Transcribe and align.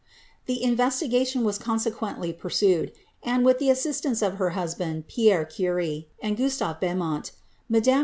The 0.47 0.63
investigation 0.63 1.43
was 1.43 1.59
consequently 1.59 2.33
pursued, 2.33 2.91
and, 3.21 3.45
with 3.45 3.59
the 3.59 3.69
assistance 3.69 4.23
of 4.23 4.37
her 4.37 4.49
husband, 4.57 5.07
Pierre 5.07 5.45
Curie, 5.45 6.09
and 6.23 6.35
Gustave 6.35 6.79
Bemont, 6.83 7.33
Mme. 7.69 7.99